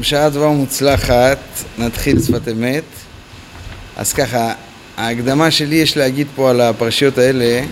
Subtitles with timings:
[0.00, 1.38] בשעה טובה ומוצלחת,
[1.78, 2.84] נתחיל שפת אמת.
[3.96, 4.54] אז ככה,
[4.96, 7.64] ההקדמה שלי יש להגיד פה על הפרשיות האלה,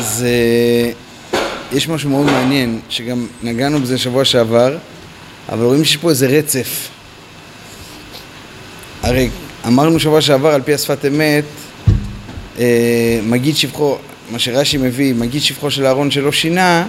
[0.00, 0.30] זה...
[1.72, 4.76] יש משהו מאוד מעניין, שגם נגענו בזה שבוע שעבר,
[5.48, 6.88] אבל רואים שיש פה איזה רצף.
[9.02, 9.30] הרי
[9.66, 11.44] אמרנו שבוע שעבר על פי השפת אמת,
[12.58, 13.98] אה, מגיד שבחו,
[14.30, 16.86] מה שרש"י מביא, מגיד שבחו של אהרון שלא שינה,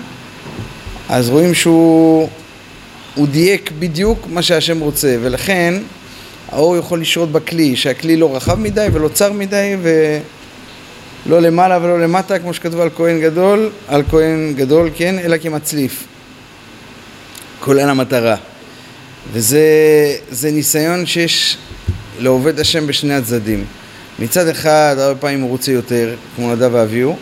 [1.10, 2.30] אז רואים שהוא
[3.16, 5.74] הוא דייק בדיוק מה שהשם רוצה, ולכן
[6.52, 9.76] האור יכול לשרות בכלי, שהכלי לא רחב מדי ולא צר מדי
[11.26, 16.04] ולא למעלה ולא למטה, כמו שכתוב על כהן גדול, על כהן גדול, כן, אלא כמצליף.
[17.60, 18.36] כולל המטרה.
[19.34, 21.58] וזה ניסיון שיש
[22.20, 23.66] לעובד השם בשני הצדדים.
[24.20, 27.16] מצד אחד, הרבה פעמים הוא רוצה יותר, כמו נדב ואביהו,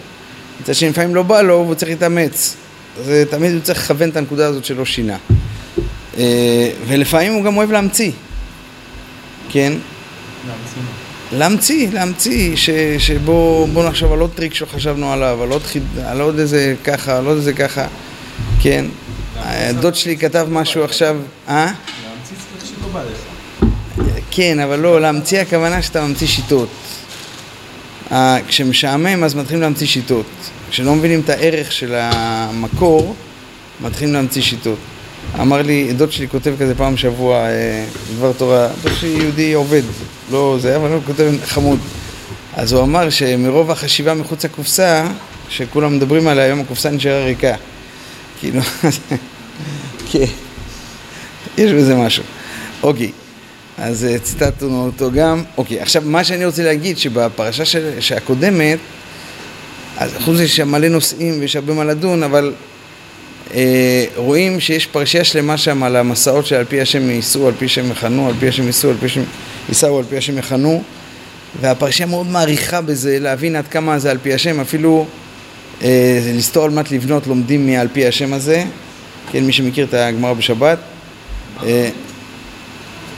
[0.61, 2.55] מצד שני לפעמים לא בא לו והוא צריך להתאמץ.
[3.03, 5.17] זה תמיד הוא צריך לכוון את הנקודה הזאת שלא שינה.
[6.17, 8.11] אה, ולפעמים הוא גם אוהב להמציא,
[9.49, 9.73] כן?
[11.31, 16.39] להמציא, להמציא, ש, שבוא נחשוב על עוד טריק שחשבנו עליו, על עוד, חיד, על עוד
[16.39, 17.87] איזה ככה, על עוד איזה ככה,
[18.61, 18.85] כן?
[19.81, 21.65] דוד שלי כתב משהו עכשיו, אה?
[21.65, 23.35] להמציא צריך שלא בא לך.
[24.31, 26.69] כן, אבל לא, להמציא הכוונה שאתה ממציא שיטות.
[28.47, 30.25] כשמשעמם אז מתחילים להמציא שיטות.
[30.75, 33.15] כשלא מבינים את הערך של המקור,
[33.81, 34.77] מתחילים להמציא שיטות.
[35.39, 37.85] אמר לי, דוד שלי כותב כזה פעם בשבוע אה,
[38.17, 39.81] דבר תורה, דוד שלי יהודי עובד,
[40.31, 41.79] לא זה, אבל הוא כותב חמוד.
[42.55, 45.07] אז הוא אמר שמרוב החשיבה מחוץ לקופסה,
[45.49, 47.55] שכולם מדברים עליה, היום הקופסה נשארה ריקה.
[48.39, 48.61] כאילו,
[50.11, 50.25] כן,
[51.57, 52.23] יש בזה משהו.
[52.83, 53.11] אוקיי,
[53.77, 55.43] אז אה, ציטטנו אותו גם.
[55.57, 58.79] אוקיי, עכשיו מה שאני רוצה להגיד, שבפרשה של, שהקודמת,
[59.97, 62.53] אז חוץ מזה שיש מלא נושאים ויש הרבה מה לדון, אבל
[63.53, 67.91] אה, רואים שיש פרשייה שלמה שם על המסעות שעל פי השם ייסעו, על פי השם
[67.91, 69.21] יכנו, על פי השם ייסעו, על פי השם
[69.69, 70.83] ייסעו, על פי השם יכנו.
[71.61, 75.05] והפרשייה מאוד מעריכה בזה, להבין עד כמה זה על פי השם, אפילו
[75.81, 78.63] אה, לסתור על מנת לבנות לומדים מעל פי השם הזה,
[79.31, 80.79] כן, מי שמכיר את הגמרא בשבת,
[81.63, 81.89] אה,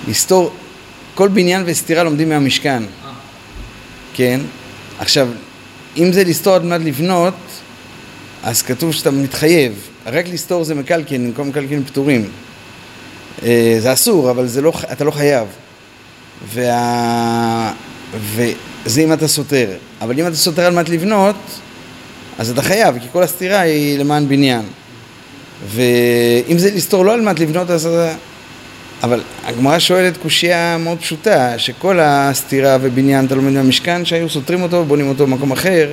[0.08, 0.54] לסתור,
[1.16, 2.84] כל בניין וסתירה לומדים מהמשכן,
[4.14, 4.40] כן,
[5.00, 5.28] עכשיו,
[5.98, 7.34] אם זה לסתור על מנת לבנות,
[8.44, 9.74] אז כתוב שאתה מתחייב,
[10.06, 12.30] רק לסתור זה מקלקין, במקום מקלקין פטורים.
[13.44, 15.48] אה, זה אסור, אבל זה לא, אתה לא חייב.
[16.54, 17.72] וה...
[18.36, 19.70] וזה אם אתה סותר.
[20.02, 21.36] אבל אם אתה סותר על מנת לבנות,
[22.38, 24.62] אז אתה חייב, כי כל הסתירה היא למען בניין.
[25.68, 27.90] ואם זה לסתור לא על מנת לבנות, אז...
[29.04, 34.78] אבל הגמרא שואלת קושייה מאוד פשוטה, שכל הסתירה ובניין אתה לומד מהמשכן, שהיו סותרים אותו
[34.78, 35.90] ובונים אותו במקום אחר,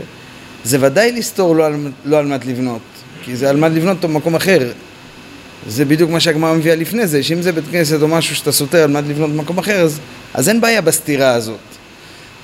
[0.65, 2.81] זה ודאי לסתור לא על, לא על מנת לבנות.
[3.25, 4.73] כי זה על מנת לבנות אותו במקום אחר.
[5.69, 8.83] זה בדיוק מה שהגמרא מביאה לפני זה, שאם זה בית כנסת או משהו שאתה סותר
[8.83, 10.01] על מנת לבנות במקום אחר, אז,
[10.35, 11.59] אז אין בעיה בסתירה הזאת.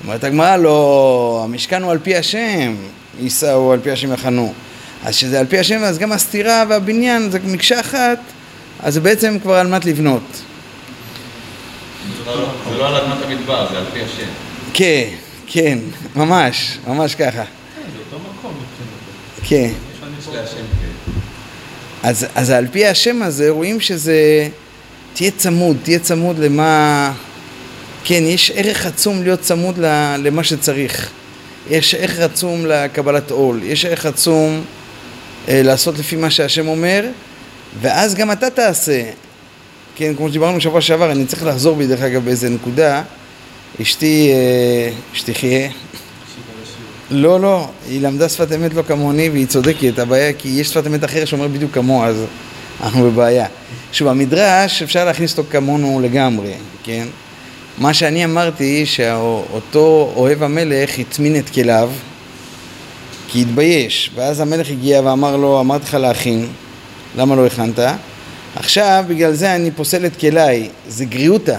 [0.03, 2.75] אומרת הגמרא, לא, המשכן הוא על פי השם,
[3.19, 4.53] יישאו על פי השם יחנו.
[5.03, 8.19] אז כשזה על פי השם, אז גם הסתירה והבניין זה מקשה אחת,
[8.79, 10.41] אז זה בעצם כבר על מנת לבנות.
[12.25, 14.27] זה לא על אדמת המדבר, זה על פי השם.
[14.73, 15.09] כן,
[15.47, 15.79] כן,
[16.15, 17.31] ממש, ממש ככה.
[17.31, 18.53] כן, זה אותו מקום.
[19.43, 19.71] כן.
[22.03, 24.47] אז, אז על פי השם הזה רואים שזה,
[25.13, 27.13] תהיה צמוד, תהיה צמוד למה,
[28.03, 29.77] כן, יש ערך עצום להיות צמוד
[30.17, 31.09] למה שצריך,
[31.69, 34.63] יש ערך עצום לקבלת עול, יש ערך עצום
[35.47, 37.05] אה, לעשות לפי מה שהשם אומר,
[37.81, 39.03] ואז גם אתה תעשה,
[40.01, 43.03] כן, כמו שדיברנו שבוע שעבר, אני צריך לחזור בי דרך אגב באיזה נקודה,
[43.81, 45.69] אשתי, אה, אשתי חיה,
[47.11, 51.03] לא, לא, היא למדה שפת אמת לא כמוני והיא צודקת, הבעיה כי יש שפת אמת
[51.03, 52.23] אחרת שאומר בדיוק כמוה, אז
[52.83, 53.45] אנחנו בבעיה.
[53.91, 57.07] שוב, המדרש אפשר להכניס אותו כמונו לגמרי, כן?
[57.77, 61.89] מה שאני אמרתי שאותו אוהב המלך הטמין את כליו
[63.27, 66.47] כי התבייש, ואז המלך הגיע ואמר לו, אמרתי לך להכין,
[67.17, 67.79] למה לא הכנת?
[68.55, 71.57] עכשיו בגלל זה אני פוסל את כליי, זה גריעותא.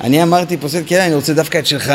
[0.00, 1.92] אני אמרתי פוסל כליי, אני רוצה דווקא את שלך.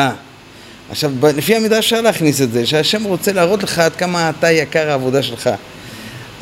[0.90, 4.90] עכשיו, לפי המדרש אפשר להכניס את זה, שהשם רוצה להראות לך עד כמה אתה יקר
[4.90, 5.50] העבודה שלך.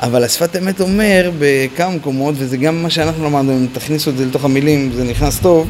[0.01, 4.25] אבל השפת אמת אומר בכמה מקומות, וזה גם מה שאנחנו למדנו, אם תכניסו את זה
[4.25, 5.67] לתוך המילים, זה נכנס טוב,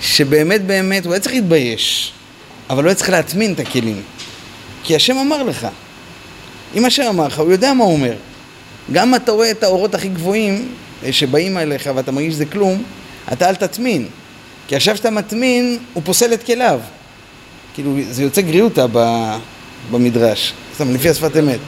[0.00, 2.12] שבאמת באמת הוא היה צריך להתבייש,
[2.70, 4.02] אבל הוא היה צריך להטמין את הכלים.
[4.82, 5.66] כי השם אמר לך.
[6.74, 8.14] אם השם אמר לך, הוא יודע מה הוא אומר.
[8.92, 10.68] גם אתה רואה את האורות הכי גבוהים
[11.04, 12.82] אה, שבאים אליך ואתה מרגיש שזה כלום,
[13.32, 14.06] אתה אל תטמין.
[14.68, 16.80] כי עכשיו שאתה מטמין, הוא פוסל את כליו.
[17.74, 18.86] כאילו, זה יוצא גריעותא
[19.90, 21.58] במדרש, סתם, לפי השפת אמת.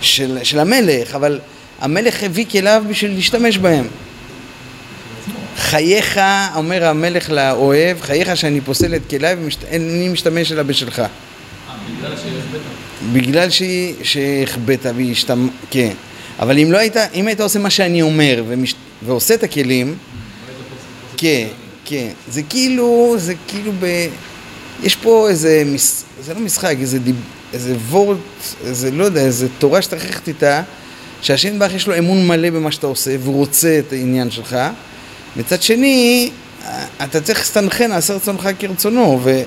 [0.00, 1.38] של, של המלך, אבל
[1.80, 3.84] המלך הביא כליו בשביל להשתמש בהם.
[5.56, 6.20] חייך,
[6.56, 9.36] אומר המלך לאוהב, חייך שאני פוסל את כליי
[9.70, 10.98] ואני משתמש אלא בשלך.
[10.98, 11.06] אה,
[11.98, 12.60] בגלל שהחבאת.
[13.12, 15.48] בגלל שהיא- שהחבאת והשתמ...
[15.70, 15.92] כן.
[16.38, 18.74] אבל אם לא היית, אם היית עושה מה שאני אומר ומש...
[19.02, 19.96] ועושה את הכלים,
[21.16, 21.46] כן,
[21.84, 22.08] כן.
[22.28, 24.08] זה כאילו, זה כאילו ב...
[24.82, 26.04] יש פה איזה, מס...
[26.24, 27.16] זה לא משחק, איזה, דיב...
[27.52, 28.18] איזה וורט,
[28.64, 30.62] איזה, לא יודע, איזה תורה שאתה חייכת איתה,
[31.22, 34.56] שהשם ברך יש לו אמון מלא במה שאתה עושה, והוא רוצה את העניין שלך.
[35.36, 36.30] מצד שני,
[37.02, 39.42] אתה צריך להסתנכרן, לעשה רצונך כרצונו, ו...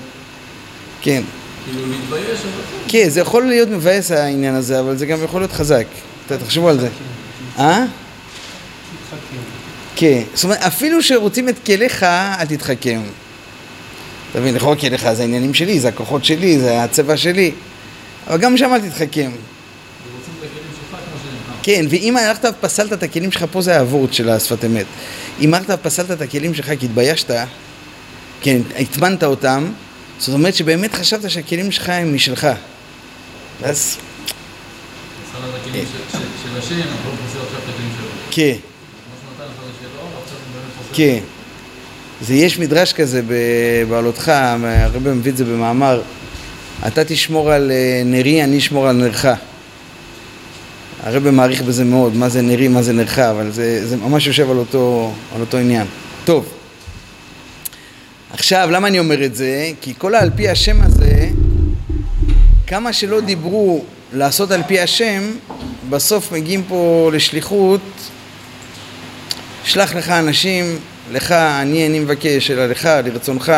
[1.02, 1.22] כן.
[1.64, 5.52] כאילו להתבייש, אבל כן, זה יכול להיות מבאס העניין הזה, אבל זה גם יכול להיות
[5.52, 5.86] חזק.
[6.26, 6.88] תחשבו על זה.
[7.58, 7.84] אה?
[9.96, 10.22] כן.
[10.34, 13.00] זאת אומרת, אפילו שרוצים את כליך, אל תתחכם.
[14.30, 17.52] אתה מבין, לכאורה כליך זה העניינים שלי, זה הכוחות שלי, זה הצבע שלי.
[18.26, 19.30] אבל גם שם אל תתחכם.
[21.62, 24.86] כן, ואם הלכת ופסלת את הכלים שלך, פה זה האבורט של השפת אמת.
[25.40, 27.30] אם הלכת ופסלת את הכלים שלך כי התביישת,
[28.40, 29.72] כן, הטמנת אותם,
[30.18, 32.48] זאת אומרת שבאמת חשבת שהכלים שלך הם משלך.
[33.62, 33.96] ואז,
[35.48, 38.08] מסר את הכלים של- של- של השם, אבל הוא פוסל עכשיו את הכלים שלו.
[38.30, 38.56] כן,
[40.78, 40.94] פוסל.
[40.94, 41.18] כן.
[42.22, 46.02] זה יש מדרש כזה בבעלותך, הרב מביא את זה במאמר,
[46.86, 49.26] אתה תשמור על אה, נרי, אני אשמור על נרך.
[51.02, 54.50] הרב מעריך בזה מאוד, מה זה נרי, מה זה נרך, אבל זה, זה ממש יושב
[54.50, 55.86] על אותו, על אותו עניין.
[56.24, 56.46] טוב,
[58.32, 59.70] עכשיו, למה אני אומר את זה?
[59.80, 61.28] כי כל העל פי השם הזה,
[62.66, 65.22] כמה שלא דיברו לעשות על פי השם,
[65.90, 67.80] בסוף מגיעים פה לשליחות
[69.64, 70.78] שלח לך אנשים,
[71.12, 73.52] לך, אני, אני מבקש, אלא לך, לרצונך.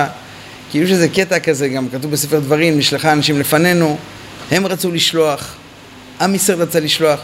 [0.71, 3.99] כאילו שזה קטע כזה, גם כתוב בספר דברים, נשלחה אנשים לפנינו,
[4.51, 5.55] הם רצו לשלוח,
[6.21, 7.21] עם ישראל רצה לשלוח.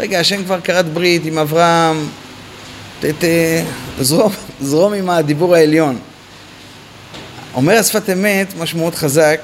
[0.00, 2.08] רגע, השם כבר כרת ברית עם אברהם,
[3.00, 3.24] ת, ת,
[4.00, 5.98] זרום, זרום עם הדיבור העליון.
[7.54, 9.40] אומר השפת אמת, משהו מאוד חזק,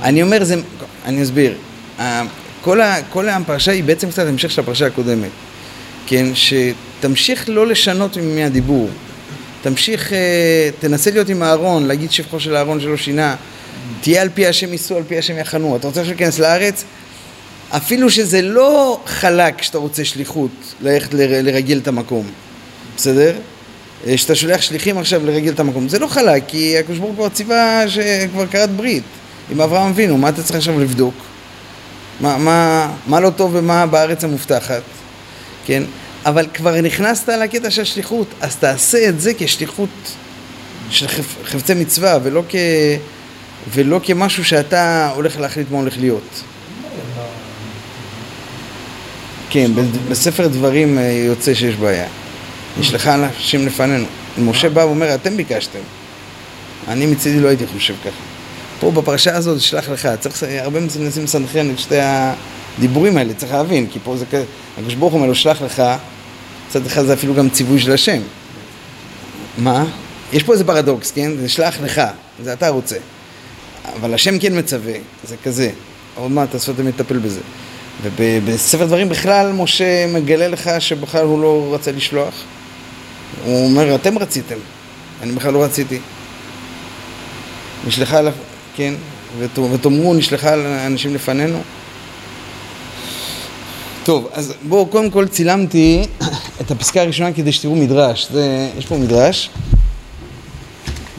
[0.03, 0.55] אני אומר, זה,
[1.05, 1.53] אני אסביר.
[1.99, 2.21] ה-
[2.61, 5.29] כל, ה, כל הפרשה היא בעצם קצת המשך של הפרשה הקודמת.
[6.07, 8.89] כן, שתמשיך לא לשנות מהדיבור.
[9.61, 13.35] תמשיך, אה, תנסה להיות עם אהרון, להגיד שבחו של אהרון שלא שינה.
[14.01, 15.75] תהיה על פי השם ייסעו, על פי השם יחנו.
[15.75, 16.83] אתה רוצה להיכנס לארץ?
[17.69, 20.51] אפילו שזה לא חלק שאתה רוצה שליחות,
[20.81, 22.27] ללכת לרגל את המקום.
[22.97, 23.35] בסדר?
[24.05, 25.89] אה, שאתה שולח שליחים עכשיו לרגל את המקום.
[25.89, 29.03] זה לא חלק, כי הקדוש ברוך הוא ציווה שכבר כרת ברית
[29.51, 31.13] עם אברהם אבינו, מה אתה צריך עכשיו לבדוק?
[32.19, 34.81] מה, מה, מה לא טוב ומה בארץ המובטחת,
[35.65, 35.83] כן?
[36.25, 39.89] אבל כבר נכנסת לקטע של השליחות, אז תעשה את זה כשליחות
[40.89, 42.55] של חפ, חפצי מצווה, ולא, כ,
[43.73, 46.43] ולא כמשהו שאתה הולך להחליט מה הולך להיות.
[49.49, 49.71] כן,
[50.09, 52.07] בספר דברים אה, יוצא שיש בעיה.
[52.79, 54.05] נשלחה אנשים לפנינו.
[54.37, 55.79] משה בא ואומר, אתם ביקשתם.
[56.87, 58.21] אני מצידי לא הייתי חושב ככה.
[58.79, 63.87] פה בפרשה הזאת, שלח לך, צריך, הרבה מנסים לסנכרן את שתי הדיבורים האלה, צריך להבין,
[63.91, 64.43] כי פה זה כזה,
[64.77, 65.83] הקדוש ברוך הוא אומר לו, שלח לך,
[66.67, 68.21] מצד אחד זה אפילו גם ציווי של השם.
[69.57, 69.85] מה?
[70.33, 71.31] יש פה איזה פרדוקס, כן?
[71.37, 72.01] זה שלח לך,
[72.43, 72.97] זה אתה רוצה.
[73.95, 74.93] אבל השם כן מצווה,
[75.23, 75.71] זה כזה.
[76.15, 77.39] עוד מעט השפת מטפל בזה.
[78.03, 82.33] ובספר דברים בכלל משה מגלה לך שבכלל הוא לא רצה לשלוח.
[83.45, 84.55] הוא אומר, אתם רציתם,
[85.21, 85.99] אני בכלל לא רציתי.
[87.87, 88.33] נשלחה, אליו,
[88.75, 88.93] כן,
[89.39, 90.53] ות- ותאמרו, נשלחה
[90.85, 91.61] אנשים לפנינו.
[94.03, 96.05] טוב, אז בואו, קודם כל צילמתי
[96.61, 98.27] את הפסקה הראשונה כדי שתראו מדרש.
[98.31, 99.49] זה, יש פה מדרש,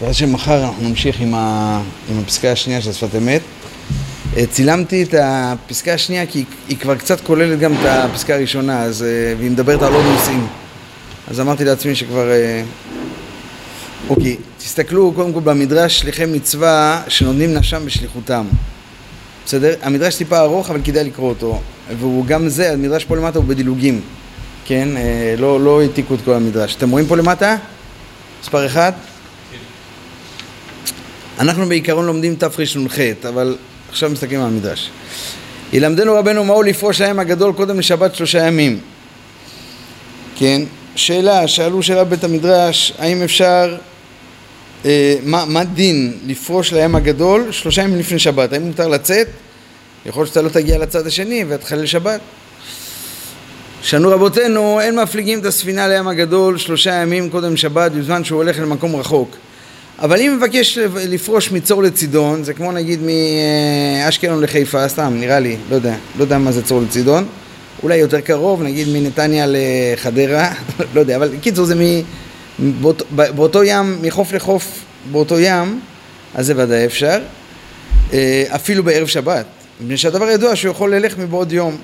[0.00, 3.40] ואז שמחר אנחנו נמשיך עם, ה, עם הפסקה השנייה של שפת אמת.
[4.36, 9.02] אה, צילמתי את הפסקה השנייה כי היא כבר קצת כוללת גם את הפסקה הראשונה, אז,
[9.02, 9.08] אה,
[9.38, 10.46] והיא מדברת על עוד נושאים.
[11.30, 12.30] אז אמרתי לעצמי שכבר...
[12.30, 12.62] אה,
[14.08, 18.46] אוקיי, תסתכלו קודם כל במדרש שליחי מצווה שנותנים נפשם בשליחותם.
[19.46, 19.74] בסדר?
[19.82, 21.60] המדרש טיפה ארוך אבל כדאי לקרוא אותו.
[21.98, 24.00] והוא גם זה, המדרש פה למטה הוא בדילוגים.
[24.64, 24.96] כן?
[24.96, 26.76] אה, לא, לא העתיקו את כל המדרש.
[26.76, 27.56] אתם רואים פה למטה?
[28.42, 28.92] מספר אחד?
[31.38, 33.56] אנחנו בעיקרון לומדים תרנ"ח, אבל
[33.90, 34.90] עכשיו מסתכלים על המדרש.
[35.72, 38.80] ילמדנו רבנו מהו לפרוש להם הגדול קודם לשבת שלושה ימים.
[40.36, 40.62] כן?
[40.98, 43.76] שאלה, שאלו שאלה בבית המדרש, האם אפשר,
[44.84, 48.52] אה, מה, מה דין לפרוש לים הגדול שלושה ימים לפני שבת?
[48.52, 49.28] האם מותר לצאת?
[50.06, 52.20] יכול להיות שאתה לא תגיע לצד השני ותחלל שבת.
[53.82, 58.58] שנו רבותינו, אין מפליגים את הספינה לים הגדול שלושה ימים קודם שבת בזמן שהוא הולך
[58.58, 59.36] למקום רחוק.
[59.98, 65.74] אבל אם מבקש לפרוש מצור לצידון, זה כמו נגיד מאשקלון לחיפה, סתם, נראה לי, לא
[65.74, 67.26] יודע, לא יודע מה זה צור לצידון,
[67.82, 70.52] אולי יותר קרוב, נגיד מנתניה לחדרה,
[70.94, 72.02] לא יודע, אבל קיצור זה מ...
[72.80, 75.80] באות, באותו ים, מחוף לחוף באותו ים,
[76.34, 77.18] אז זה ודאי אפשר,
[78.12, 79.46] אה, אפילו בערב שבת,
[79.80, 81.76] מפני שהדבר ידוע שהוא יכול ללך מבעוד יום.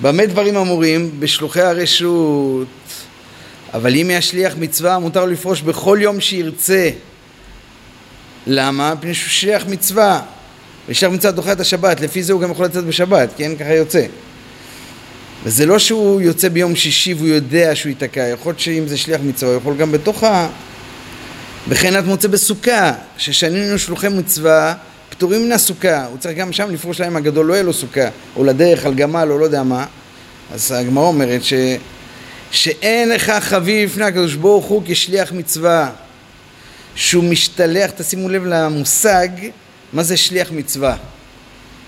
[0.00, 1.10] במה דברים אמורים?
[1.18, 2.66] בשלוחי הרשות.
[3.74, 6.90] אבל אם יש שליח מצווה, מותר לפרוש בכל יום שירצה.
[8.46, 8.94] למה?
[8.94, 10.20] מפני שהוא שליח מצווה.
[10.88, 13.56] ושליח מצווה דוחה את השבת, לפי זה הוא גם יכול לצאת בשבת, כן?
[13.56, 14.06] ככה יוצא.
[15.44, 19.20] וזה לא שהוא יוצא ביום שישי והוא יודע שהוא ייתקע, יכול להיות שאם זה שליח
[19.24, 20.48] מצווה, הוא יכול גם בתוך ה...
[21.68, 24.74] וכן את מוצא בסוכה, ששנינו שלוחי מצווה,
[25.10, 28.44] פטורים מן הסוכה, הוא צריך גם שם לפרוש להם הגדול, לא יהיה לו סוכה, או
[28.44, 29.86] לדרך, על גמל, או לא יודע מה.
[30.52, 31.52] אז הגמרא אומרת ש...
[32.50, 35.90] שאין לך חביב לפני הקדוש ברוך הוא כשליח מצווה,
[36.94, 39.28] שהוא משתלח, תשימו לב למושג,
[39.92, 40.96] מה זה שליח מצווה.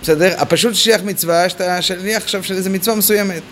[0.02, 0.34] בסדר?
[0.38, 3.42] הפשוט שליח מצווה, שאתה שליח עכשיו של איזה מצווה מסוימת.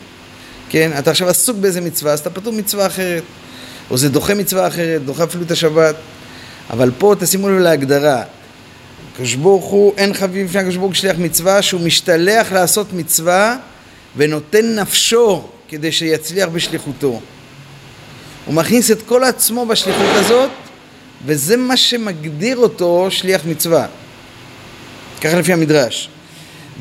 [0.71, 0.91] כן?
[0.99, 3.23] אתה עכשיו עסוק באיזה מצווה, אז אתה פטור מצווה אחרת.
[3.91, 5.95] או זה דוחה מצווה אחרת, דוחה אפילו את השבת.
[6.71, 8.23] אבל פה תשימו לב להגדרה.
[9.13, 13.57] הקדוש ברוך הוא, אין חביב לפני הקדוש ברוך הוא שליח מצווה, שהוא משתלח לעשות מצווה
[14.17, 17.21] ונותן נפשו כדי שיצליח בשליחותו.
[18.47, 20.51] הוא מכניס את כל עצמו בשליחות הזאת,
[21.27, 23.87] וזה מה שמגדיר אותו שליח מצווה.
[25.21, 26.11] ככה לפי המדרש.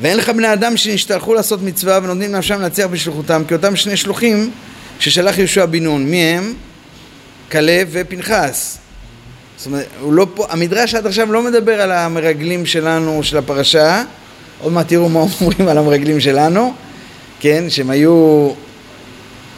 [0.00, 4.50] ואין לך בני אדם שנשתלחו לעשות מצווה ונותנים נפשם להצליח בשליחותם כאותם שני שלוחים
[4.98, 6.06] ששלח יהושע בן נון.
[6.06, 6.54] מי הם?
[7.52, 8.78] כלב ופנחס.
[9.56, 14.02] זאת אומרת, הוא לא פה, המדרש עד עכשיו לא מדבר על המרגלים שלנו, של הפרשה,
[14.60, 16.74] עוד מעט תראו מה אומרים על המרגלים שלנו,
[17.40, 18.50] כן, שהם היו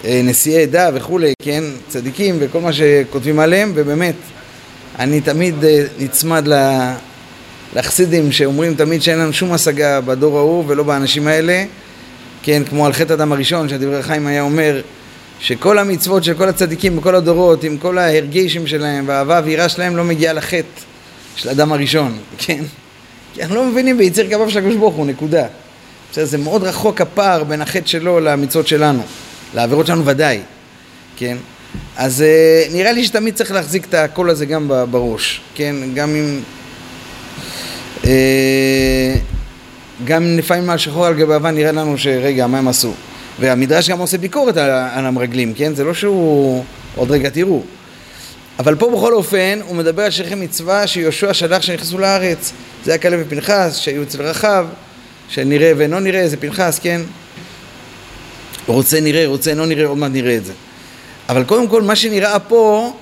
[0.05, 4.15] אה, נשיאי עדה וכולי, כן, צדיקים וכל מה שכותבים עליהם, ובאמת,
[4.99, 6.49] אני תמיד אה, נצמד
[7.77, 11.65] לחסידים שאומרים תמיד שאין לנו שום השגה בדור ההוא ולא באנשים האלה,
[12.43, 14.81] כן, כמו על חטא אדם הראשון, שהדברי חיים היה אומר
[15.41, 20.05] שכל המצוות של כל הצדיקים בכל הדורות, עם כל ההרגשים שלהם והאהבה והיראה שלהם, לא
[20.05, 20.81] מגיעה לחטא
[21.37, 22.65] של אדם הראשון, כן?
[23.35, 25.47] כי אנחנו לא מבינים ביציר כפיו של הקדוש ברוך הוא, נקודה.
[26.13, 29.03] בסדר, זה מאוד רחוק הפער בין החטא שלו למצוות שלנו,
[29.55, 30.41] לעבירות שלנו ודאי,
[31.17, 31.37] כן?
[31.97, 35.77] אז אה, נראה לי שתמיד צריך להחזיק את הקול הזה גם בראש, כן?
[35.95, 36.41] גם אם...
[38.05, 39.15] אה,
[40.05, 42.93] גם לפעמים על שחור על גבי לבן נראה לנו שרגע, מה הם עשו?
[43.41, 45.75] והמדרש גם עושה ביקורת על, על המרגלים, כן?
[45.75, 46.65] זה לא שהוא...
[46.97, 47.63] עוד רגע תראו.
[48.59, 52.53] אבל פה בכל אופן הוא מדבר על שליחי מצווה שיהושע שלח שנכנסו לארץ.
[52.85, 54.67] זה היה כלב ופנחס שהיו אצל רחב,
[55.29, 57.01] שנראה ואינו נראה, זה פנחס, כן?
[58.67, 60.53] רוצה נראה, רוצה אינו נראה, עוד מעט נראה את זה.
[61.29, 62.93] אבל קודם כל מה שנראה פה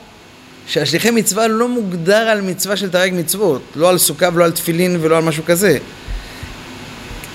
[0.71, 4.97] שהשליחי מצווה לא מוגדר על מצווה של תרי"ג מצוות, לא על סוכה ולא על תפילין
[5.01, 5.79] ולא על משהו כזה.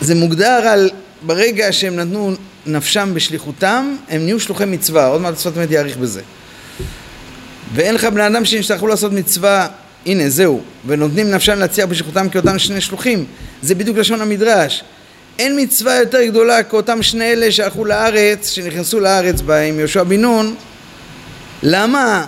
[0.01, 0.89] זה מוגדר על
[1.21, 2.33] ברגע שהם נתנו
[2.65, 6.21] נפשם בשליחותם, הם נהיו שלוחי מצווה, עוד מעט השפת אמת יאריך בזה.
[7.73, 9.67] ואין לך בני אדם שנשתלחו לעשות מצווה,
[10.05, 13.25] הנה זהו, ונותנים נפשם להצליח בשליחותם כאותם שני שלוחים,
[13.61, 14.83] זה בדיוק לשון המדרש.
[15.39, 20.21] אין מצווה יותר גדולה כאותם שני אלה שהלכו לארץ, שנכנסו לארץ בה עם יהושע בן
[20.21, 20.55] נון.
[21.63, 22.25] למה?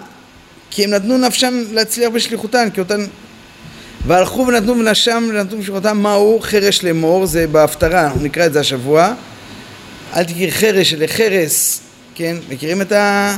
[0.77, 3.05] כי הם נתנו נפשם להצליח בשליחותן, כאותן...
[4.07, 9.13] והלכו ונתנו בנפשם ונתנו בשליחותם מהו חרש לאמור, זה בהפטרה, אנחנו נקרא את זה השבוע.
[10.15, 11.81] אל תקרא חרש אלא חרס,
[12.15, 12.37] כן?
[12.49, 13.37] מכירים את ה...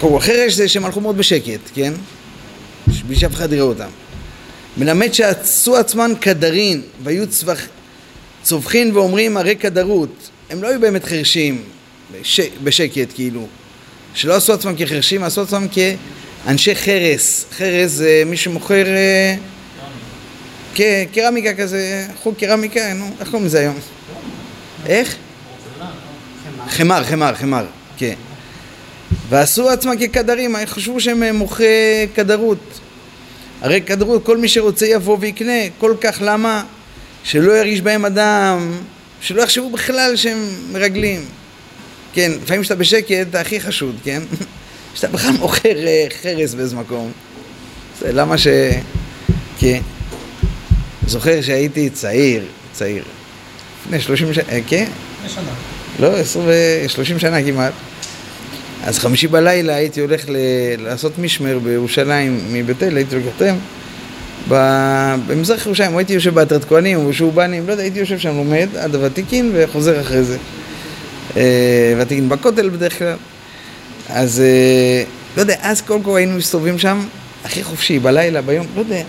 [0.00, 1.92] כל, חרש זה שהם הלכו מאוד בשקט, כן?
[3.06, 3.88] בלי שאף אחד יראה אותם.
[4.76, 7.60] מלמד שעשו עצמן קדרין והיו צווח...
[8.42, 10.30] צווחין ואומרים הרי קדרות.
[10.50, 11.62] הם לא היו באמת חרשים,
[12.12, 12.40] בש...
[12.64, 13.46] בשקט כאילו.
[14.14, 17.44] שלא עשו עצמם כחרשים, עשו עצמם כאנשי חרס.
[17.56, 19.34] חרס זה מי שמוכר אה,
[21.12, 23.78] קרמיקה כזה, חוג קרמיקה, נו, איך קוראים לזה היום?
[24.86, 25.16] איך?
[26.68, 27.64] חמר, חמר, חמר,
[27.96, 28.14] כן.
[29.28, 32.80] ועשו עצמם כקדרים, חשבו שהם מוכרי קדרות.
[33.60, 36.64] הרי קדרות, כל מי שרוצה יבוא ויקנה, כל כך למה?
[37.24, 38.72] שלא ירגיש בהם אדם,
[39.20, 41.24] שלא יחשבו בכלל שהם מרגלים.
[42.12, 44.22] כן, לפעמים כשאתה בשקט אתה הכי חשוד, כן?
[44.94, 47.12] כשאתה בכלל מוכר אה, חרס באיזה מקום.
[48.00, 48.46] זה למה ש...
[49.58, 49.80] כן.
[51.06, 53.04] זוכר שהייתי צעיר, צעיר.
[53.82, 54.86] לפני שלושים שנה, אה, כן?
[55.24, 55.52] לפני שנה.
[56.00, 56.46] לא, עשרים
[56.84, 57.72] ושלושים שנה כמעט.
[58.84, 60.36] אז חמישי בלילה הייתי הולך ל...
[60.78, 63.56] לעשות משמר בירושלים מבית אל, הייתי לוקח אותם
[65.26, 68.94] במזרח ירושלים, הייתי יושב באתרת כהנים או בשובנים, לא יודע, הייתי יושב שם לומד עד
[68.94, 70.38] הוותיקין וחוזר אחרי זה.
[71.36, 73.16] אה, ותיקין בכותל בדרך כלל.
[74.08, 75.04] אז אה,
[75.36, 77.06] לא יודע, אז קודם כל היינו מסתובבים שם,
[77.44, 79.02] הכי חופשי, בלילה, ביום, לא יודע.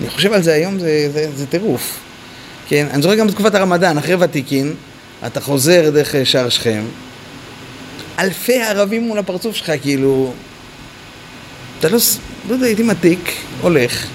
[0.00, 1.98] אני חושב על זה היום, זה, זה, זה טירוף.
[2.68, 4.74] כן, אני זוכר גם בתקופת הרמדאן, אחרי ותיקין,
[5.26, 6.82] אתה חוזר דרך אה, שער שכם,
[8.18, 10.32] אלפי ערבים מול הפרצוף שלך, כאילו...
[11.78, 11.98] אתה לא,
[12.48, 14.06] לא יודע, הייתי מתיק, הולך,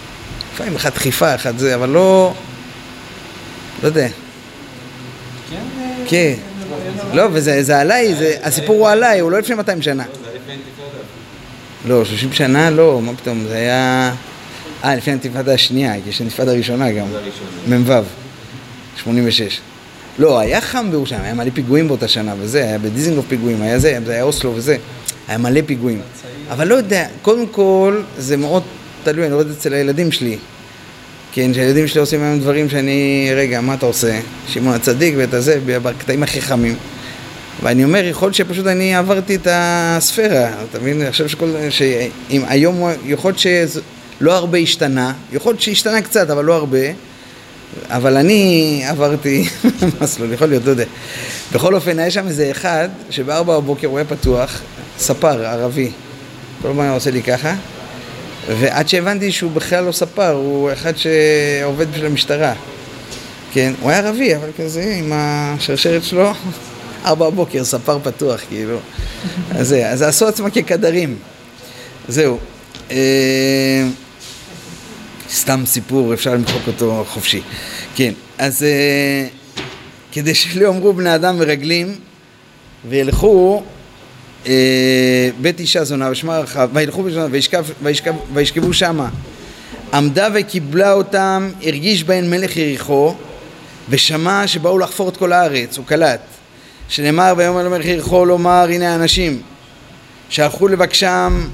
[0.53, 2.33] לפעמים אחת דחיפה, אחת זה, אבל לא...
[3.83, 4.07] לא יודע.
[6.07, 6.33] כן.
[7.13, 10.03] לא, וזה עליי, הסיפור הוא עליי, הוא לא לפני 200 שנה.
[11.87, 14.13] לא, 30 שנה לא, מה פתאום, זה היה...
[14.83, 17.05] אה, לפני האינתיפאדה השנייה, כי יש האינתיפאדה הראשונה גם.
[17.67, 17.93] מ"ו,
[18.95, 19.59] 86.
[20.19, 23.99] לא, היה חם בירושלים, היה מלא פיגועים באותה שנה וזה, היה בדיזינגוף פיגועים, היה זה,
[24.05, 24.77] זה היה אוסלו וזה,
[25.27, 26.01] היה מלא פיגועים.
[26.49, 28.63] אבל לא יודע, קודם כל, זה מאוד
[29.03, 30.37] תלוי, אני רואה את זה אצל הילדים שלי.
[31.35, 34.19] כן, שהילדים שלי עושים היום דברים שאני, רגע, מה אתה עושה?
[34.47, 36.75] שמעון הצדיק ואת הזה, בקטעים הכי חמים.
[37.63, 41.01] ואני אומר, יכול להיות שפשוט אני עברתי את הספירה, אתה מבין?
[41.01, 41.55] אני חושב שכל...
[41.69, 46.87] שאם היום, יכול להיות שלא הרבה השתנה, יכול להיות שהשתנה קצת, אבל לא הרבה.
[47.89, 49.47] אבל אני עברתי
[50.01, 50.85] מסלול, יכול להיות, לא יודע.
[51.51, 54.61] בכל אופן, היה שם איזה אחד שבארבע בבוקר הוא היה פתוח,
[54.97, 55.91] ספר ערבי.
[56.61, 57.55] כל הזמן הוא עושה לי ככה,
[58.47, 62.53] ועד שהבנתי שהוא בכלל לא ספר, הוא אחד שעובד בשביל המשטרה.
[63.53, 66.31] כן, הוא היה ערבי, אבל כזה, עם השרשרת שלו,
[67.05, 68.77] ארבע בבוקר, ספר פתוח, כאילו.
[69.51, 71.17] אז זה, אז עשו עצמם כקדרים.
[72.07, 72.37] זהו.
[72.91, 73.87] אה,
[75.31, 77.41] סתם סיפור, אפשר למחוק אותו חופשי.
[77.95, 79.27] כן, אז אה,
[80.11, 81.95] כדי שלא יאמרו בני אדם מרגלים
[82.89, 83.63] וילכו
[85.41, 87.27] בית אישה זונה ושמה רחב, וילכו בזונה
[88.33, 89.09] וישכבו שמה.
[89.93, 93.15] עמדה וקיבלה אותם, הרגיש בהן מלך יריחו,
[93.89, 96.21] ושמע שבאו לחפור את כל הארץ, הוא קלט.
[96.89, 99.41] שנאמר ויאמר למלך יריחו לומר הנה האנשים
[100.29, 101.47] שהלכו לבקשם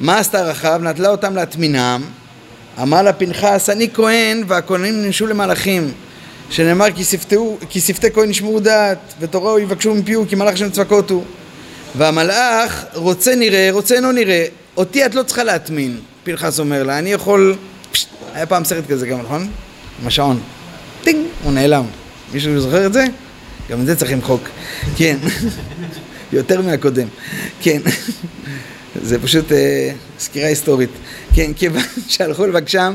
[0.00, 0.80] מה עשתה רחב?
[0.82, 2.02] נטלה אותם להטמינם
[2.82, 5.92] אמר לה פנחס אני כהן והכהנים נמשו למלאכים
[6.50, 6.86] שנאמר
[7.70, 11.24] כי שפתי כהן ישמעו דעת ותורו יבקשו מפיהו כי מלאך שם צבקות הוא
[11.96, 14.46] והמלאך רוצה נראה, רוצה אינו נראה,
[14.76, 17.56] אותי את לא צריכה להטמין, פנחס אומר לה, אני יכול...
[17.92, 19.50] פשט, היה פעם סרט כזה גם, נכון?
[20.00, 20.40] עם השעון.
[21.04, 21.84] טינג, הוא נעלם.
[22.32, 23.04] מישהו זוכר את זה?
[23.70, 24.42] גם את זה צריך למחוק.
[24.96, 25.16] כן,
[26.32, 27.08] יותר מהקודם.
[27.60, 27.80] כן,
[29.02, 30.90] זה פשוט אה, סקירה היסטורית.
[31.34, 32.94] כן, כיוון שהלכו לבקשם,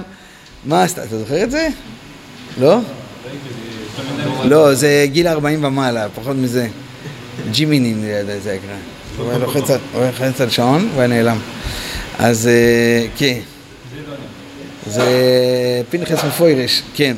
[0.65, 1.03] מה עשתה?
[1.03, 1.67] אתה זוכר את זה?
[2.59, 2.79] לא?
[4.43, 6.67] לא, זה גיל 40 ומעלה, פחות מזה.
[7.51, 8.01] ג'ימינים
[8.43, 8.59] זה היה
[9.17, 11.37] הוא היה לוחץ על שעון והוא היה נעלם.
[12.19, 13.39] אז אה, כן.
[14.87, 15.03] זה
[15.89, 17.15] פנחס מפוירש, כן.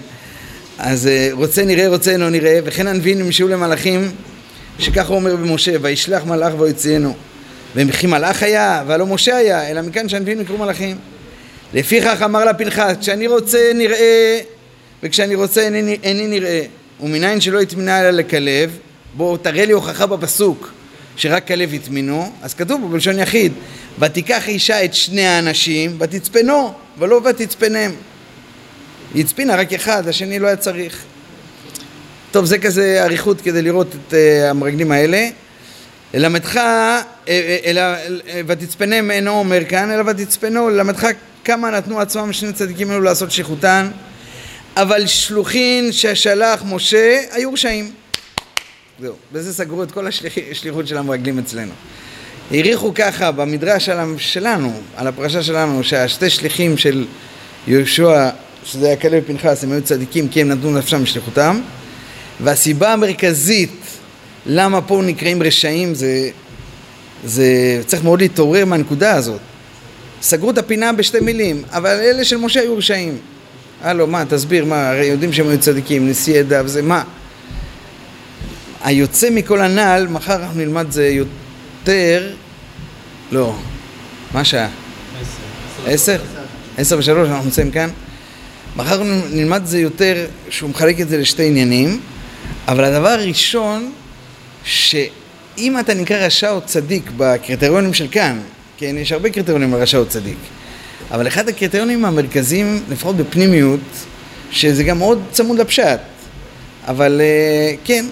[0.80, 4.12] אז אה, רוצה נראה, רוצה אינו נראה, וכן הנביאים נמשאו למלאכים,
[4.80, 7.14] שככה הוא אומר במשה, וישלח מלאך ויוציאנו.
[7.76, 10.98] וכי מלאך היה, והלא משה היה, אלא מכאן שהנביאים נקראו מלאכים.
[11.74, 14.40] לפיכך אמר לה פנחס, כשאני רוצה נראה,
[15.04, 16.62] וכשאני רוצה איני, איני נראה.
[17.00, 18.78] ומניין שלא התמינה אלא לכלב,
[19.18, 20.72] בוא תראה לי הוכחה בפסוק
[21.16, 23.54] שרק כלב הטמינו, אז כתוב בלשון יחיד,
[24.00, 27.92] ותיקח אישה את שני האנשים ותצפנו, ולא ותצפנם.
[29.14, 31.04] היא הצפינה רק אחד, השני לא היה צריך.
[32.32, 34.16] טוב, זה כזה אריכות כדי לראות את uh,
[34.50, 35.28] המרגלים האלה.
[36.14, 37.82] ללמדך, אה, אה, אלא
[38.48, 41.08] ותצפנם אינו אומר כאן, אלא ותצפנו, ללמדך
[41.44, 43.92] כמה נתנו עצמם שני צדיקים אלו לעשות שליחותן,
[44.78, 47.92] אבל שלוחין ששלח משה היו רשעים.
[49.00, 51.72] זהו, בזה סגרו את כל השליחות של המרגלים אצלנו.
[52.52, 57.06] העריכו ככה במדרש שלנו, על הפרשה שלנו, שהשתי שליחים של
[57.68, 58.30] יהושע,
[58.66, 61.62] שזה היה כלב ופנחס, הם היו צדיקים כי הם נתנו נפשם בשליחותם,
[62.42, 63.82] והסיבה המרכזית
[64.46, 66.30] למה פה נקראים רשעים זה,
[67.26, 69.40] זה צריך מאוד להתעורר מהנקודה הזאת.
[70.22, 73.18] סגרו את הפינה בשתי מילים, אבל אלה של משה היו רשעים.
[73.82, 77.04] הלו, מה, תסביר, מה, הרי יודעים שהם היו צדיקים, נשיא עדה וזה, מה?
[78.86, 82.34] היוצא מכל הנ"ל, מחר אנחנו נלמד זה יותר...
[83.32, 83.56] לא.
[84.34, 84.68] מה השעה?
[85.86, 86.20] עשר.
[86.78, 87.90] עשר ושלוש, אנחנו נמצאים כאן.
[88.76, 92.00] מחר נלמד זה יותר, שהוא מחלק את זה לשתי עניינים,
[92.68, 93.92] אבל הדבר הראשון,
[94.64, 98.40] שאם אתה נקרא רשע או צדיק בקריטריונים של כאן,
[98.78, 100.38] כן, יש הרבה קריטריונים לרשע או צדיק,
[101.12, 103.80] אבל אחד הקריטריונים המרכזיים, לפחות בפנימיות,
[104.52, 106.00] שזה גם מאוד צמוד לפשט,
[106.88, 108.06] אבל אה, כן,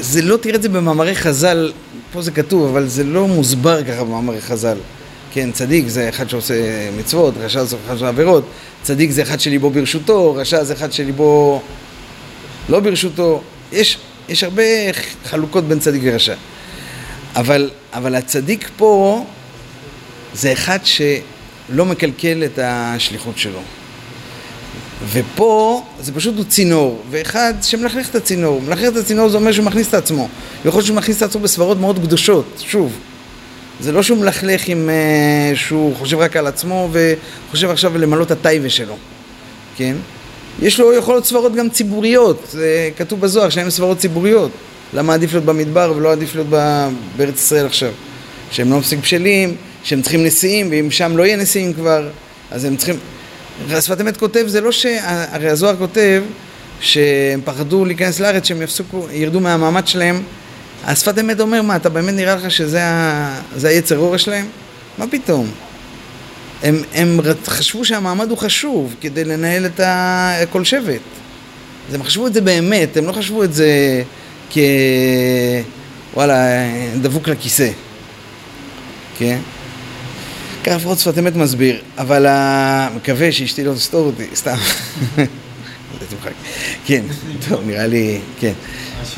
[0.00, 1.72] זה לא תראה את זה במאמרי חז"ל,
[2.12, 4.78] פה זה כתוב, אבל זה לא מוסבר ככה במאמרי חז"ל.
[5.32, 6.54] כן, צדיק זה אחד שעושה
[6.98, 8.44] מצוות, רשע זה אחד שעושה עבירות,
[8.82, 11.62] צדיק זה אחד שליבו ברשותו, רשע זה אחד שליבו
[12.68, 13.42] לא ברשותו.
[13.72, 14.62] יש, יש הרבה
[15.24, 16.34] חלוקות בין צדיק ורשע.
[17.36, 19.24] אבל, אבל הצדיק פה,
[20.34, 23.60] זה אחד שלא מקלקל את השליחות שלו.
[25.08, 28.62] ופה זה פשוט הוא צינור, ואחד שמלכלך את הצינור.
[28.62, 30.28] מלכלך את הצינור זה אומר שהוא מכניס את עצמו.
[30.64, 32.92] יכול להיות שהוא מכניס את עצמו בסברות מאוד קדושות, שוב.
[33.80, 34.88] זה לא שהוא מלכלך עם...
[34.88, 38.96] uh, שהוא חושב רק על עצמו וחושב עכשיו למלא את הטייבה שלו,
[39.76, 39.96] כן?
[40.62, 44.50] יש לו יכול להיות סברות גם ציבוריות, זה כתוב בזוהר שהן סברות ציבוריות.
[44.94, 46.48] למה עדיף להיות במדבר ולא עדיף להיות
[47.16, 47.90] בארץ ישראל עכשיו?
[48.50, 52.08] שהם לא מספיק בשלים, שהם צריכים נשיאים, ואם שם לא יהיה נשיאים כבר,
[52.50, 52.96] אז הם צריכים...
[53.68, 54.86] השפת אמת כותב, זה לא ש...
[55.04, 56.22] הרי הזוהר כותב
[56.80, 60.22] שהם פחדו להיכנס לארץ, שהם יפסקו, ירדו מהמעמד שלהם.
[60.84, 63.40] השפת אמת אומר, מה, אתה באמת נראה לך שזה ה...
[63.62, 64.46] היצר אור שלהם?
[64.98, 65.50] מה פתאום?
[66.62, 70.34] הם, הם חשבו שהמעמד הוא חשוב כדי לנהל את ה...
[70.50, 71.00] כל שבט.
[71.88, 74.02] אז הם חשבו את זה באמת, הם לא חשבו את זה
[74.50, 74.58] כ...
[76.14, 76.36] וואלה,
[77.00, 77.70] דבוק לכיסא.
[79.18, 79.38] כן?
[80.64, 82.26] ככה לפחות שפת אמת מסביר, אבל
[82.96, 84.56] מקווה שאשתי לא תסתור אותי, סתם.
[86.86, 87.02] כן,
[87.48, 88.52] טוב, נראה לי, כן.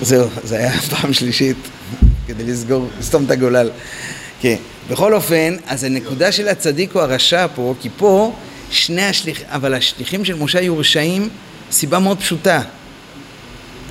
[0.02, 1.57] זהו, זה היה פעם שלישית
[2.26, 3.70] כדי לסגור, לסתום את הגולל.
[4.40, 4.57] כן.
[4.90, 8.35] בכל אופן, אז הנקודה של הצדיק או הרשע פה, כי פה
[8.70, 11.28] שני השליחים, אבל השליחים של משה היו רשעים,
[11.70, 12.62] סיבה מאוד פשוטה.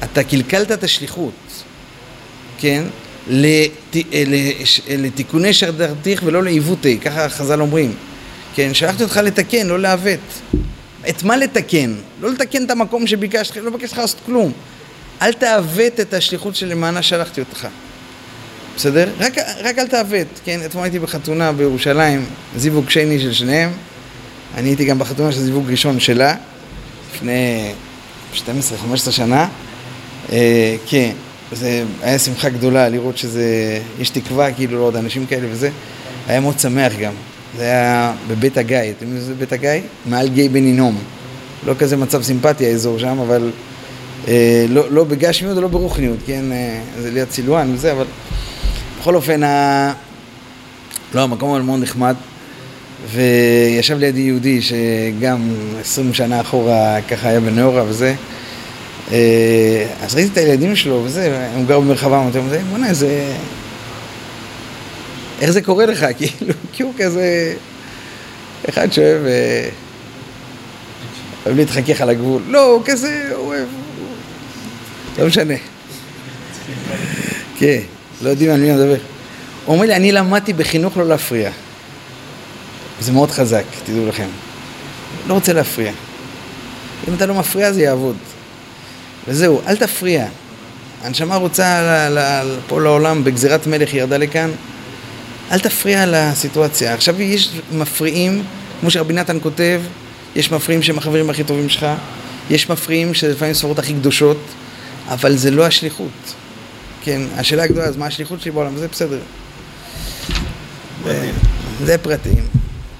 [0.03, 1.63] אתה קלקלת את השליחות,
[2.59, 2.83] כן?
[3.27, 3.95] לת...
[4.27, 4.81] לש...
[4.89, 7.93] לתיקוני שרדרתיך ולא לעיוותי, ככה חז"ל אומרים.
[8.55, 10.19] כן, שלחתי אותך לתקן, לא לעוות.
[11.09, 11.93] את מה לתקן?
[12.21, 14.51] לא לתקן את המקום שביקשתי, לא ביקשתי לך לעשות כלום.
[15.21, 17.67] אל תעוות את השליחות שלמענה שלחתי אותך.
[18.75, 19.09] בסדר?
[19.19, 20.59] רק, רק אל תעוות, כן?
[20.65, 22.25] אתמול הייתי בחתונה בירושלים,
[22.57, 23.71] זיווג שני של שניהם.
[24.55, 26.35] אני הייתי גם בחתונה של זיווג ראשון שלה,
[27.15, 27.71] לפני
[28.35, 29.47] 12-15 שנה.
[30.31, 31.11] אה, כן,
[31.51, 35.69] זה היה שמחה גדולה לראות שזה, יש תקווה כאילו לעוד אנשים כאלה וזה.
[36.27, 37.13] היה מאוד שמח גם.
[37.57, 39.69] זה היה בבית הגיא, אתם יודעים איזה בית הגיא?
[40.05, 40.97] מעל גיא בן הינום.
[41.65, 43.51] לא כזה מצב סימפטי האזור שם, אבל
[44.27, 46.51] אה, לא, לא בגשמיות ולא ברוחניות, כן?
[46.51, 48.05] אה, זה ליד סילואן וזה, אבל
[48.99, 49.93] בכל אופן, ה...
[51.13, 52.15] לא, המקום היה מאוד נחמד,
[53.11, 58.15] וישב לידי יהודי שגם עשרים שנה אחורה ככה היה בנאורה וזה.
[59.11, 63.33] אה, אז ראיתי את הילדים שלו וזה, הם גרו במרחבה, אמרתי להם, בוא'נה, זה...
[65.41, 66.05] איך זה קורה לך?
[66.17, 67.53] כאילו, כי הוא כזה...
[68.69, 69.25] אחד שאוהב...
[69.25, 69.69] אה,
[71.45, 72.41] אוהב להתחכך על הגבול.
[72.47, 73.67] לא, הוא כזה, אוהב...
[75.19, 75.53] לא משנה.
[77.57, 77.79] כן.
[78.21, 78.97] לא יודעים על מי מדבר.
[79.65, 81.51] הוא אומר לי, אני למדתי בחינוך לא להפריע.
[82.99, 84.27] זה מאוד חזק, תדעו לכם.
[85.27, 85.91] לא רוצה להפריע.
[87.07, 88.15] אם אתה לא מפריע זה יעבוד.
[89.27, 90.25] וזהו, אל תפריע.
[91.03, 94.49] הנשמה רוצה ל- ל- פה לעולם, בגזירת מלך ירדה לכאן,
[95.51, 96.93] אל תפריע לסיטואציה.
[96.93, 98.43] עכשיו יש מפריעים,
[98.81, 99.81] כמו שרבי נתן כותב,
[100.35, 101.85] יש מפריעים שהם החברים הכי טובים שלך,
[102.49, 104.37] יש מפריעים שזה לפעמים ספרות הכי קדושות,
[105.07, 106.33] אבל זה לא השליחות.
[107.03, 108.77] כן, השאלה הגדולה, אז מה השליחות שלי בעולם?
[108.77, 109.19] זה בסדר.
[111.85, 112.47] זה פרטים.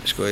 [0.05, 0.27] יש כוח.